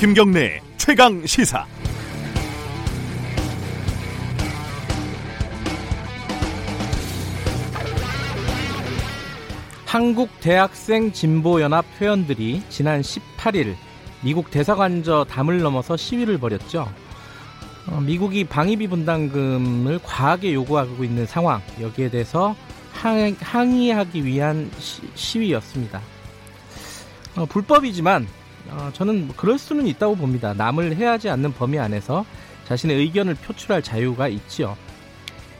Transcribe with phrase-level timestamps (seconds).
[0.00, 1.66] 김경래 최강 시사.
[9.84, 13.74] 한국 대학생 진보 연합 회원들이 지난 18일
[14.22, 16.90] 미국 대사관저 담을 넘어서 시위를 벌였죠.
[17.88, 22.56] 어, 미국이 방위비 분담금을 과하게 요구하고 있는 상황 여기에 대해서
[22.94, 24.70] 항, 항의하기 위한
[25.14, 26.00] 시, 위였습니다
[27.36, 30.54] 어, 불법이지만 어, 저는 뭐 그럴 수는 있다고 봅니다.
[30.54, 32.24] 남을 해하지 않는 범위 안에서
[32.66, 34.76] 자신의 의견을 표출할 자유가 있지요.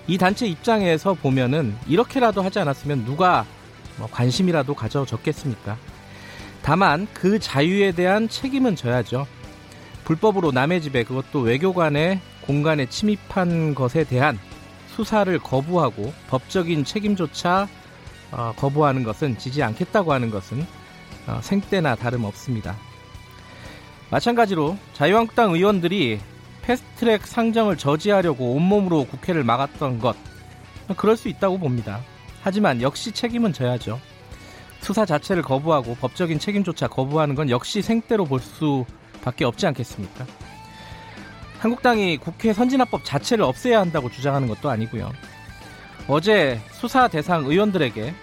[0.06, 3.46] 이 단체 입장에서 보면은 이렇게라도 하지 않았으면 누가
[3.96, 5.76] 뭐 관심이라도 가져졌겠습니까?
[6.62, 9.26] 다만 그 자유에 대한 책임은 져야죠.
[10.04, 14.38] 불법으로 남의 집에 그것도 외교관의 공간에 침입한 것에 대한
[14.88, 17.68] 수사를 거부하고 법적인 책임조차
[18.32, 20.66] 어, 거부하는 것은 지지 않겠다고 하는 것은
[21.26, 22.76] 어, 생때나 다름없습니다.
[24.10, 26.18] 마찬가지로 자유한국당 의원들이
[26.62, 30.16] 패스트트랙 상정을 저지하려고 온몸으로 국회를 막았던 것
[30.96, 32.00] 그럴 수 있다고 봅니다.
[32.42, 34.00] 하지만 역시 책임은 져야죠.
[34.80, 40.26] 수사 자체를 거부하고 법적인 책임조차 거부하는 건 역시 생떼로 볼 수밖에 없지 않겠습니까?
[41.58, 45.12] 한국당이 국회 선진화법 자체를 없애야 한다고 주장하는 것도 아니고요.
[46.08, 48.14] 어제 수사 대상 의원들에게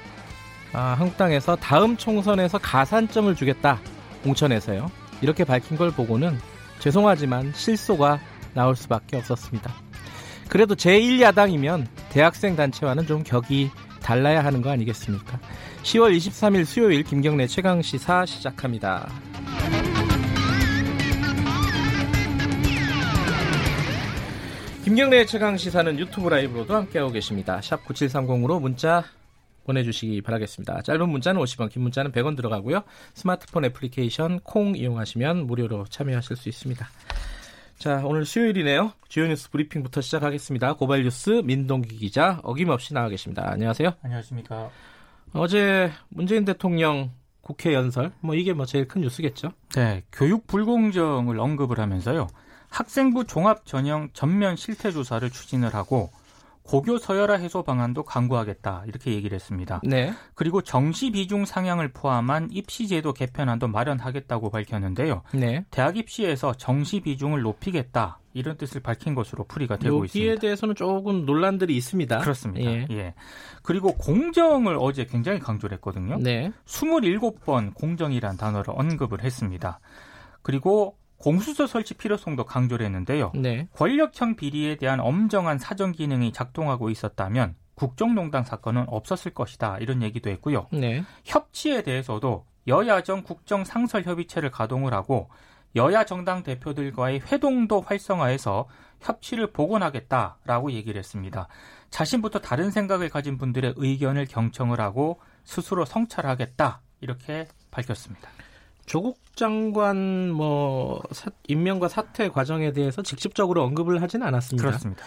[0.74, 3.80] 아, 한국당에서 다음 총선에서 가산점을 주겠다
[4.24, 4.92] 공천에서요.
[5.22, 6.38] 이렇게 밝힌 걸 보고는
[6.80, 8.20] 죄송하지만 실소가
[8.54, 9.74] 나올 수밖에 없었습니다.
[10.50, 13.70] 그래도 제1야당이면 대학생 단체와는 좀 격이
[14.02, 15.40] 달라야 하는 거 아니겠습니까?
[15.84, 19.10] 10월 23일 수요일 김경래 최강 시사 시작합니다.
[24.86, 27.60] 김경래 최강 시사는 유튜브 라이브로도 함께하고 계십니다.
[27.62, 29.04] 샵 9730으로 문자
[29.68, 30.82] 보내주시기 바라겠습니다.
[30.82, 32.84] 짧은 문자는 50원, 긴 문자는 100원 들어가고요.
[33.14, 36.88] 스마트폰 애플리케이션 콩 이용하시면 무료로 참여하실 수 있습니다.
[37.78, 38.94] 자, 오늘 수요일이네요.
[39.08, 40.74] 주요 뉴스 브리핑부터 시작하겠습니다.
[40.74, 43.48] 고발 뉴스 민동기 기자 어김없이 나와 계십니다.
[43.52, 43.94] 안녕하세요.
[44.02, 44.72] 안녕하십니까.
[45.34, 47.12] 어제 문재인 대통령
[47.42, 49.52] 국회 연설, 뭐 이게 뭐 제일 큰 뉴스겠죠?
[49.76, 52.28] 네, 교육 불공정을 언급을 하면서요.
[52.70, 56.10] 학생부 종합 전형 전면 실태 조사를 추진을 하고
[56.68, 59.82] 고교 서열화 해소 방안도 강구하겠다 이렇게 얘기를 했습니다.
[59.84, 60.14] 네.
[60.36, 65.24] 그리고 정시 비중 상향을 포함한 입시 제도 개편안도 마련하겠다고 밝혔는데요.
[65.34, 65.66] 네.
[65.72, 70.32] 대학 입시에서 정시 비중을 높이겠다 이런 뜻을 밝힌 것으로 풀이가 되고 있습니다.
[70.32, 72.20] 여기에 대해서는 조금 논란들이 있습니다.
[72.20, 72.70] 그렇습니다.
[72.70, 72.88] 예.
[72.92, 73.14] 예.
[73.64, 76.18] 그리고 공정을 어제 굉장히 강조를 했거든요.
[76.20, 76.52] 네.
[76.66, 79.80] 27번 공정이란 단어를 언급을 했습니다.
[80.42, 83.32] 그리고 공수처 설치 필요성도 강조를 했는데요.
[83.36, 83.68] 네.
[83.74, 89.78] 권력형 비리에 대한 엄정한 사정 기능이 작동하고 있었다면 국정농단 사건은 없었을 것이다.
[89.80, 90.68] 이런 얘기도 했고요.
[90.72, 91.04] 네.
[91.26, 95.30] 협치에 대해서도 여야정 국정 상설 협의체를 가동을 하고
[95.76, 98.68] 여야 정당 대표들과의 회동도 활성화해서
[99.02, 101.48] 협치를 복원하겠다라고 얘기를 했습니다.
[101.92, 108.30] 자신부터 다른 생각을 가진 분들의 의견을 경청을 하고 스스로 성찰하겠다 이렇게 밝혔습니다.
[108.88, 114.66] 조국 장관 뭐 사, 임명과 사퇴 과정에 대해서 직접적으로 언급을 하지는 않았습니다.
[114.68, 115.04] 그렇습니다.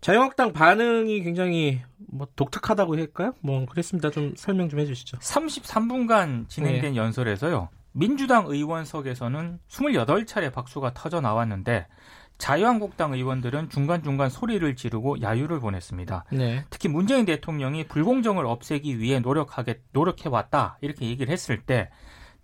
[0.00, 3.34] 자유한국당 반응이 굉장히 뭐 독특하다고 할까요?
[3.40, 4.10] 뭐 그랬습니다.
[4.10, 5.18] 좀 설명 좀 해주시죠.
[5.18, 6.96] 33분간 진행된 네.
[6.96, 7.68] 연설에서요.
[7.92, 11.86] 민주당 의원석에서는 28차례 박수가 터져 나왔는데
[12.38, 16.24] 자유한국당 의원들은 중간중간 소리를 지르고 야유를 보냈습니다.
[16.32, 16.64] 네.
[16.70, 21.90] 특히 문재인 대통령이 불공정을 없애기 위해 노력하게 노력해 왔다 이렇게 얘기를 했을 때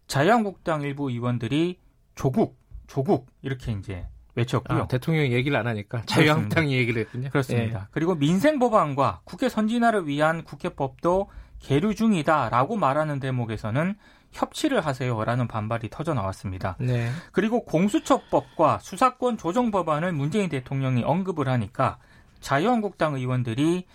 [0.07, 1.79] 자유한국당 일부 의원들이
[2.15, 4.83] 조국, 조국 이렇게 이제 외쳤고요.
[4.83, 7.31] 아, 대통령이 얘기를 안 하니까 자유한국당이 얘기를 했군요.
[7.31, 7.81] 그렇습니다.
[7.81, 7.87] 예.
[7.91, 11.29] 그리고 민생 법안과 국회 선진화를 위한 국회법도
[11.61, 13.95] 계류 중이다라고 말하는 대목에서는
[14.33, 16.77] 협치를 하세요라는 반발이 터져 나왔습니다.
[16.81, 17.11] 네.
[17.31, 21.99] 그리고 공수처법과 수사권 조정 법안을 문재인 대통령이 언급을 하니까
[22.41, 23.87] 자유한국당 의원들이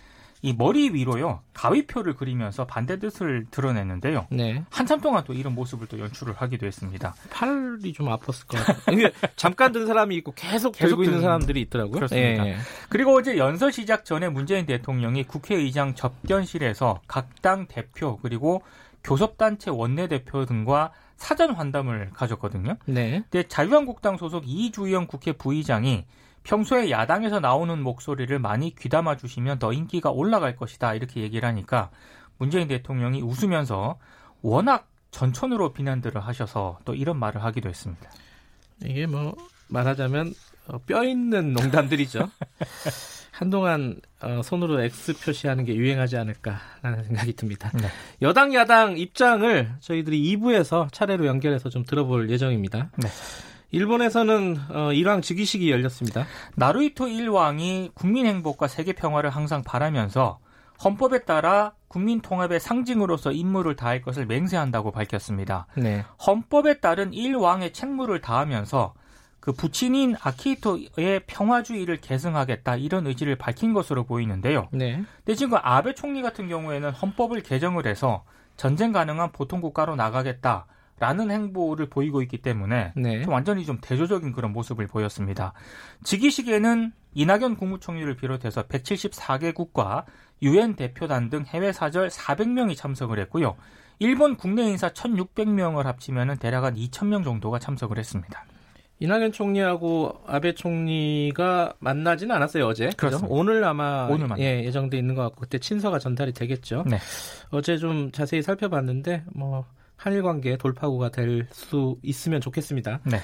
[0.42, 4.26] 이 머리 위로요 가위표를 그리면서 반대 뜻을 드러냈는데요.
[4.30, 4.64] 네.
[4.70, 7.14] 한참 동안 또 이런 모습을 또 연출을 하기도 했습니다.
[7.30, 9.08] 팔이 좀 아팠을 것 같아요.
[9.36, 11.94] 잠깐 든 사람이 있고 계속, 계속 들고 있는 사람들이 있더라고요.
[11.94, 12.46] 그렇습니다.
[12.46, 12.56] 예.
[12.88, 18.62] 그리고 어제 연설 시작 전에 문재인 대통령이 국회의장 접견실에서 각 당 대표 그리고
[19.02, 22.76] 교섭단체 원내대표 등과 사전 환담을 가졌거든요.
[22.86, 23.22] 네.
[23.30, 26.06] 근데 자유한국당 소속 이주영 국회 부의장이
[26.44, 31.90] 평소에 야당에서 나오는 목소리를 많이 귀담아 주시면 더 인기가 올라갈 것이다 이렇게 얘기를 하니까
[32.38, 33.98] 문재인 대통령이 웃으면서
[34.40, 38.10] 워낙 전천으로 비난들을 하셔서 또 이런 말을 하기도 했습니다.
[38.82, 39.36] 이게 뭐
[39.68, 40.32] 말하자면
[40.68, 42.30] 어, 뼈 있는 농담들이죠.
[43.40, 47.70] 한동안 어, 손으로 X 표시하는 게 유행하지 않을까라는 생각이 듭니다.
[47.72, 47.88] 네.
[48.20, 52.90] 여당 야당 입장을 저희들이 2부에서 차례로 연결해서 좀 들어볼 예정입니다.
[52.98, 53.08] 네.
[53.70, 56.26] 일본에서는 어, 일왕 즉위식이 열렸습니다.
[56.56, 60.38] 나루이토 일왕이 국민 행복과 세계 평화를 항상 바라면서
[60.84, 65.66] 헌법에 따라 국민 통합의 상징으로서 임무를 다할 것을 맹세한다고 밝혔습니다.
[65.78, 66.04] 네.
[66.26, 68.92] 헌법에 따른 일왕의 책무를 다하면서
[69.40, 74.68] 그 부친인 아키히토의 평화주의를 계승하겠다 이런 의지를 밝힌 것으로 보이는데요.
[74.72, 75.02] 네.
[75.16, 78.24] 근데 지금 아베 총리 같은 경우에는 헌법을 개정을 해서
[78.56, 80.66] 전쟁 가능한 보통 국가로 나가겠다.
[80.98, 83.22] 라는 행보를 보이고 있기 때문에 네.
[83.22, 85.54] 좀 완전히 좀 대조적인 그런 모습을 보였습니다.
[86.04, 90.04] 즉위식에는 이낙연 국무총리를 비롯해서 174개국과
[90.42, 93.56] 유엔 대표단 등 해외 사절 400명이 참석을 했고요.
[93.98, 98.44] 일본 국내 인사 1,600명을 합치면 대략 한 2,000명 정도가 참석을 했습니다.
[99.00, 102.90] 이낙연 총리하고 아베 총리가 만나지는 않았어요 어제.
[102.96, 103.26] 그렇죠.
[103.28, 106.84] 오늘 아마 오늘 예, 예정돼 있는 것 같고 그때 친서가 전달이 되겠죠.
[106.86, 106.98] 네.
[107.50, 109.64] 어제 좀 자세히 살펴봤는데 뭐
[109.96, 113.00] 한일 관계 돌파구가 될 수 있으면 좋겠습니다.
[113.04, 113.18] 네.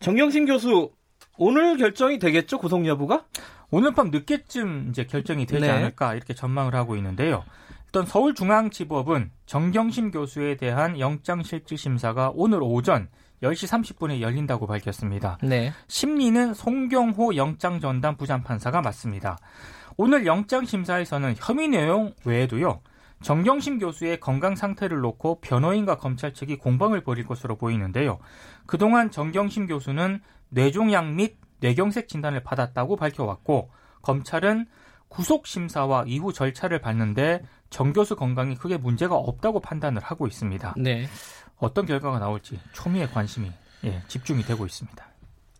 [0.00, 0.90] 정경심 교수
[1.38, 3.24] 오늘 결정이 되겠죠 구속 여부가?
[3.70, 5.70] 오늘 밤 늦게쯤 이제 결정이 되지 네.
[5.70, 7.44] 않을까 이렇게 전망을 하고 있는데요.
[7.96, 13.08] 일단 서울중앙지법은 정경심 교수에 대한 영장실질심사가 오늘 오전
[13.42, 15.38] 10시 30분에 열린다고 밝혔습니다.
[15.42, 15.72] 네.
[15.88, 19.38] 심리는 송경호 영장전담 부장판사가 맡습니다.
[19.96, 22.82] 오늘 영장심사에서는 혐의 내용 외에도요.
[23.22, 28.18] 정경심 교수의 건강 상태를 놓고 변호인과 검찰 측이 공방을 벌일 것으로 보이는데요.
[28.66, 30.20] 그동안 정경심 교수는
[30.50, 33.70] 뇌종양 및 뇌경색 진단을 받았다고 밝혀왔고
[34.02, 34.66] 검찰은
[35.08, 40.74] 구속 심사와 이후 절차를 밟는데 정 교수 건강이 크게 문제가 없다고 판단을 하고 있습니다.
[40.78, 41.08] 네.
[41.58, 43.50] 어떤 결과가 나올지 초미의 관심이
[43.84, 45.04] 예, 집중이 되고 있습니다.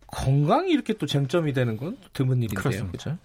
[0.07, 2.59] 건강이 이렇게 또 쟁점이 되는 건 드문 일인데요.
[2.59, 3.17] 그렇습니다.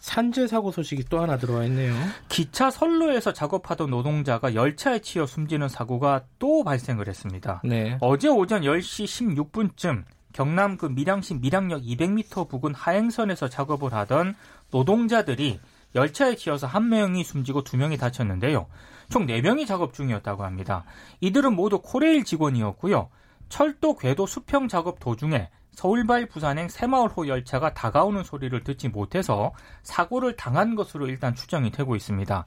[0.00, 1.94] 산재 사고 소식이 또 하나 들어와 있네요.
[2.28, 7.62] 기차 선로에서 작업하던 노동자가 열차에 치여 숨지는 사고가 또 발생을 했습니다.
[7.64, 7.98] 네.
[8.00, 10.02] 어제 오전 10시 16분쯤
[10.32, 14.34] 경남 그 밀양시 밀양역 200m 부근 하행선에서 작업을 하던
[14.72, 15.60] 노동자들이
[15.94, 18.66] 열차에 치여서 한 명이 숨지고 두 명이 다쳤는데요.
[19.10, 20.84] 총 4명이 작업 중이었다고 합니다.
[21.20, 23.10] 이들은 모두 코레일 직원이었고요.
[23.48, 29.52] 철도 궤도 수평 작업 도중에 서울발 부산행 새마을호 열차가 다가오는 소리를 듣지 못해서
[29.82, 32.44] 사고를 당한 것으로 일단 추정이 되고 있습니다.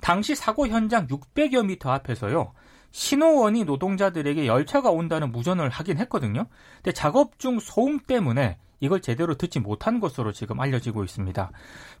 [0.00, 2.52] 당시 사고 현장 600여 미터 앞에서요.
[2.90, 6.46] 신호원이 노동자들에게 열차가 온다는 무전을 하긴 했거든요.
[6.76, 11.50] 근데 작업 중 소음 때문에 이걸 제대로 듣지 못한 것으로 지금 알려지고 있습니다.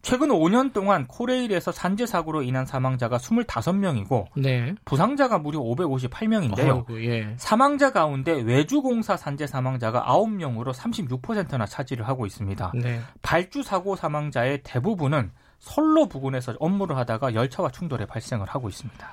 [0.02, 4.74] 최근 5년 동안 코레일에서 산재 사고로 인한 사망자가 25명이고 네.
[4.84, 6.76] 부상자가 무려 558명인데요.
[6.76, 7.34] 어이구, 예.
[7.38, 12.72] 사망자 가운데 외주공사 산재 사망자가 9명으로 36%나 차지를 하고 있습니다.
[12.74, 13.00] 네.
[13.22, 19.12] 발주 사고 사망자의 대부분은 선로 부근에서 업무를 하다가 열차와 충돌에 발생을 하고 있습니다.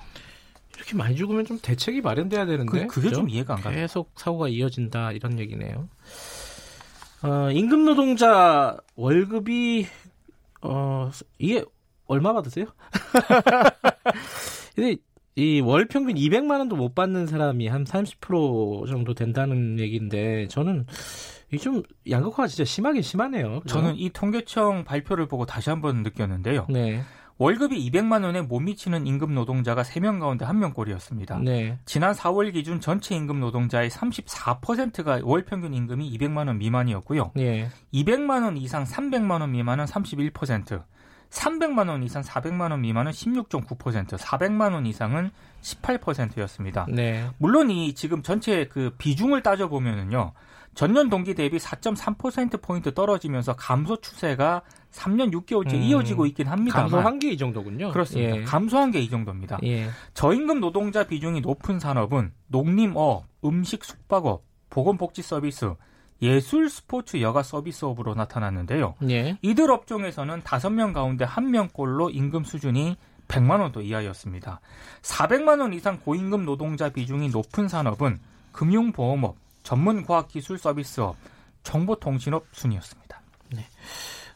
[0.75, 3.75] 이렇게 많이 죽으면 좀 대책이 마련돼야 되는데 그, 게좀 이해가 안 가요.
[3.75, 5.87] 계속 사고가 이어진다 이런 얘기네요.
[7.23, 9.87] 어, 임금 노동자 월급이
[10.61, 11.09] 어
[11.39, 11.63] 이게
[12.05, 12.65] 얼마 받으세요?
[14.75, 14.97] 근데
[15.35, 20.85] 이 월 평균 200만 원도 못 받는 사람이 한 30% 정도 된다는 얘기인데 저는
[21.47, 23.61] 이게 좀 양극화가 진짜 심하게 심하네요.
[23.61, 23.75] 그죠?
[23.75, 26.67] 저는 이 통계청 발표를 보고 다시 한번 느꼈는데요.
[26.69, 27.01] 네.
[27.37, 31.39] 월급이 200만 원에 못 미치는 임금 노동자가 3명 가운데 1명 꼴이었습니다.
[31.39, 31.77] 네.
[31.85, 37.31] 지난 4월 기준 전체 임금 노동자의 34%가 월 평균 임금이 200만 원 미만이었고요.
[37.35, 37.69] 네.
[37.93, 40.83] 200만 원 이상 300만 원 미만은 31%,
[41.29, 46.85] 300만 원 이상 400만 원 미만은 16.9%, 400만 원 이상은 18%였습니다.
[46.89, 47.27] 네.
[47.39, 50.33] 물론 이 지금 전체 그 비중을 따져 보면은요.
[50.75, 54.61] 전년 동기 대비 4.3%포인트 떨어지면서 감소 추세가
[54.91, 56.81] 3년 6개월째 음, 이어지고 있긴 합니다.
[56.81, 57.91] 감소한 게 이 정도군요.
[57.91, 58.37] 그렇습니다.
[58.37, 58.43] 예.
[58.43, 59.59] 감소한 게 이 정도입니다.
[59.63, 59.89] 예.
[60.13, 65.73] 저임금 노동자 비중이 높은 산업은 농림업, 음식 숙박업, 보건복지 서비스,
[66.21, 68.95] 예술 스포츠 여가 서비스업으로 나타났는데요.
[69.09, 69.37] 예.
[69.41, 74.59] 이들 업종에서는 5명 가운데 1명꼴로 임금 수준이 100만 원도 이하였습니다.
[75.01, 78.19] 400만 원 이상 고임금 노동자 비중이 높은 산업은
[78.51, 81.15] 금융보험업, 전문 과학기술 서비스업,
[81.63, 83.21] 정보통신업 순이었습니다.
[83.55, 83.65] 네.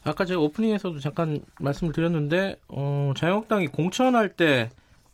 [0.04, 4.70] 아까 제가 오프닝에서도 잠깐 말씀을 드렸는데 어, 자유한국당이 공천할 때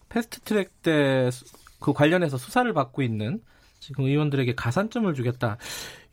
[0.08, 1.30] 패스트트랙 때
[1.84, 3.42] 그 관련해서 수사를 받고 있는
[3.78, 5.58] 지금 의원들에게 가산점을 주겠다.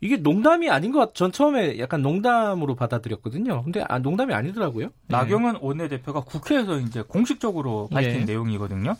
[0.02, 3.62] 이게 농담이 아닌 것 같, 전 처음에 약간 농담으로 받아들였거든요.
[3.62, 4.88] 근데 아, 농담이 아니더라고요.
[4.88, 4.92] 네.
[5.06, 8.24] 나경원 원내대표가 국회에서 이제 공식적으로 밝힌 네.
[8.26, 8.94] 내용이거든요.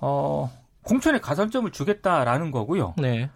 [0.00, 0.48] 어,
[0.82, 2.94] 공천에 가산점을 주겠다라는 거고요.
[2.96, 3.28] 네.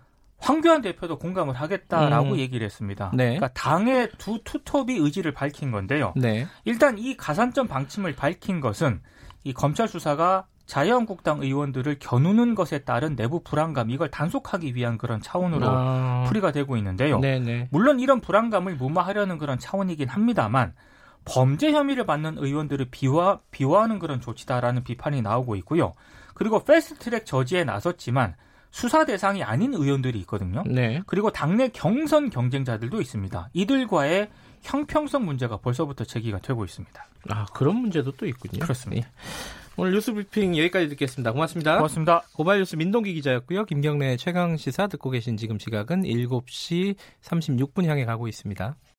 [0.44, 2.38] 황교안 대표도 공감을 하겠다라고 음.
[2.38, 3.10] 얘기를 했습니다.
[3.14, 3.36] 네.
[3.36, 6.12] 그러니까 당의 두 투톱이 의지를 밝힌 건데요.
[6.16, 6.46] 네.
[6.64, 9.00] 일단 이 가산점 방침을 밝힌 것은
[9.42, 15.66] 이 검찰 수사가 자유한국당 의원들을 겨누는 것에 따른 내부 불안감 이걸 단속하기 위한 그런 차원으로
[15.66, 16.24] 아...
[16.26, 17.20] 풀이가 되고 있는데요.
[17.20, 17.68] 네네.
[17.70, 20.74] 물론 이런 불안감을 무마하려는 그런 차원이긴 합니다만
[21.24, 25.94] 범죄 혐의를 받는 의원들을 비화 비화하는 그런 조치다라는 비판이 나오고 있고요.
[26.34, 28.34] 그리고 패스트트랙 저지에 나섰지만
[28.74, 30.64] 수사 대상이 아닌 의원들이 있거든요.
[30.66, 31.00] 네.
[31.06, 33.50] 그리고 당내 경선 경쟁자들도 있습니다.
[33.52, 34.28] 이들과의
[34.62, 37.06] 형평성 문제가 벌써부터 제기가 되고 있습니다.
[37.28, 38.58] 아 그런 문제도 또 있군요.
[38.58, 39.06] 그렇습니다.
[39.06, 39.14] 네.
[39.76, 41.30] 오늘 뉴스 브리핑 여기까지 듣겠습니다.
[41.30, 41.76] 고맙습니다.
[41.76, 42.22] 고맙습니다.
[42.34, 43.64] 고발 뉴스 민동기 기자였고요.
[43.64, 48.74] 김경래 최강 시사 듣고 계신 지금 시각은 7시 36분 향해 가고 있습니다.